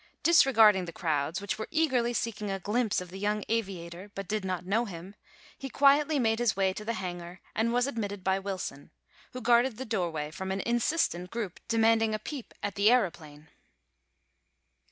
Disregarding 0.23 0.85
the 0.85 0.91
crowds, 0.91 1.39
which 1.39 1.59
were 1.59 1.67
eagerly 1.69 2.11
seeking 2.11 2.49
a 2.49 2.57
glimpse 2.59 3.01
of 3.01 3.09
the 3.11 3.19
young 3.19 3.45
aviator 3.49 4.09
but 4.15 4.27
did 4.27 4.43
not 4.43 4.65
know 4.65 4.85
him, 4.85 5.13
he 5.59 5.69
quietly 5.69 6.17
made 6.17 6.39
his 6.39 6.55
way 6.55 6.73
to 6.73 6.83
the 6.83 6.93
hangar 6.95 7.39
and 7.53 7.71
was 7.71 7.85
admitted 7.85 8.23
by 8.23 8.39
Wilson, 8.39 8.89
who 9.33 9.41
guarded 9.41 9.77
the 9.77 9.85
doorway 9.85 10.31
from 10.31 10.49
an 10.51 10.61
insistent 10.61 11.29
group 11.29 11.59
demanding 11.67 12.15
a 12.15 12.17
peep 12.17 12.51
at 12.63 12.73
the 12.73 12.87
aëroplane. 12.87 13.49